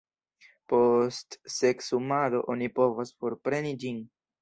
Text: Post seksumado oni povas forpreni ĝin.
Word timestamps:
Post 0.73 1.37
seksumado 1.57 2.43
oni 2.57 2.73
povas 2.83 3.17
forpreni 3.23 3.79
ĝin. 3.87 4.07